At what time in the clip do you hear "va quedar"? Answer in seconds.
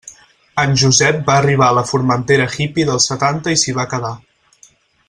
3.83-4.15